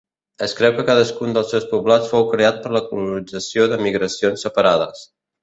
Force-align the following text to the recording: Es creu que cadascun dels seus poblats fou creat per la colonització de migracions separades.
Es 0.43 0.53
creu 0.59 0.71
que 0.77 0.85
cadascun 0.85 1.35
dels 1.35 1.53
seus 1.55 1.67
poblats 1.73 2.09
fou 2.13 2.25
creat 2.31 2.57
per 2.65 2.73
la 2.77 2.83
colonització 2.87 3.69
de 3.75 3.79
migracions 3.85 4.49
separades. 4.49 5.07